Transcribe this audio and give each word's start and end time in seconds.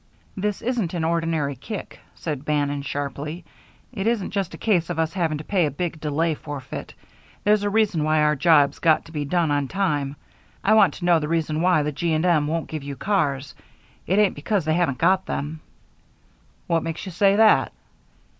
"This 0.35 0.63
isn't 0.63 0.95
an 0.95 1.03
ordinary 1.03 1.55
kick," 1.55 1.99
said 2.15 2.43
Bannon, 2.43 2.81
sharply. 2.81 3.45
"It 3.93 4.07
isn't 4.07 4.31
just 4.31 4.55
a 4.55 4.57
case 4.57 4.89
of 4.89 4.97
us 4.97 5.13
having 5.13 5.37
to 5.37 5.43
pay 5.43 5.67
a 5.67 5.69
big 5.69 5.99
delay 6.01 6.33
forfeit. 6.33 6.95
There's 7.43 7.61
a 7.61 7.69
reason 7.69 8.03
why 8.03 8.23
our 8.23 8.35
job's 8.35 8.79
got 8.79 9.05
to 9.05 9.11
be 9.11 9.25
done 9.25 9.51
on 9.51 9.67
time. 9.67 10.15
I 10.63 10.73
want 10.73 10.95
to 10.95 11.05
know 11.05 11.19
the 11.19 11.27
reason 11.27 11.61
why 11.61 11.83
the 11.83 11.91
G. 11.91 12.11
& 12.13 12.25
M. 12.25 12.47
won't 12.47 12.67
give 12.67 12.81
you 12.81 12.95
cars. 12.95 13.53
It 14.07 14.17
ain't 14.17 14.33
because 14.33 14.65
they 14.65 14.73
haven't 14.73 14.97
got 14.97 15.27
them." 15.27 15.59
"What 16.65 16.81
makes 16.81 17.05
you 17.05 17.11
say 17.11 17.35
that?" 17.35 17.71